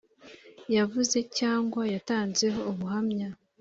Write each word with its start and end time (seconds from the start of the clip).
yavuze 0.75 1.17
cyangwa 1.37 1.81
yatanzeho 1.93 2.59
ubuhamya 2.71 3.27